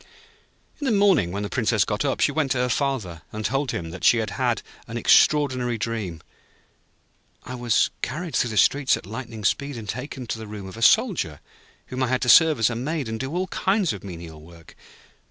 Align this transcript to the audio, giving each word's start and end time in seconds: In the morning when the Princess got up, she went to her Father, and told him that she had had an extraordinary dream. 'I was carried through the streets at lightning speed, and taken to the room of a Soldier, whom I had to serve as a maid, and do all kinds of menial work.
In 0.79 0.85
the 0.85 0.91
morning 0.91 1.31
when 1.31 1.43
the 1.43 1.47
Princess 1.49 1.85
got 1.85 2.03
up, 2.03 2.21
she 2.21 2.31
went 2.31 2.53
to 2.53 2.57
her 2.57 2.69
Father, 2.69 3.21
and 3.31 3.45
told 3.45 3.69
him 3.69 3.91
that 3.91 4.03
she 4.03 4.17
had 4.17 4.31
had 4.31 4.63
an 4.87 4.97
extraordinary 4.97 5.77
dream. 5.77 6.21
'I 7.43 7.53
was 7.53 7.91
carried 8.01 8.35
through 8.35 8.49
the 8.49 8.57
streets 8.57 8.97
at 8.97 9.05
lightning 9.05 9.43
speed, 9.45 9.77
and 9.77 9.87
taken 9.87 10.25
to 10.25 10.39
the 10.39 10.47
room 10.47 10.65
of 10.65 10.75
a 10.75 10.81
Soldier, 10.81 11.39
whom 11.85 12.01
I 12.01 12.07
had 12.07 12.23
to 12.23 12.29
serve 12.29 12.57
as 12.57 12.71
a 12.71 12.75
maid, 12.75 13.07
and 13.07 13.19
do 13.19 13.31
all 13.35 13.45
kinds 13.49 13.93
of 13.93 14.03
menial 14.03 14.41
work. 14.41 14.75